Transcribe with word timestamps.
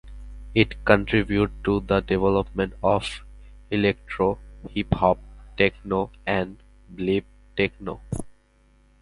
It 0.55 0.83
contributed 0.83 1.63
to 1.65 1.79
the 1.81 1.99
development 1.99 2.73
of 2.81 3.07
electro, 3.69 4.39
hip 4.71 4.91
hop, 4.95 5.19
techno, 5.57 6.09
and 6.25 6.57
bleep 6.95 7.25
techno. 7.55 8.01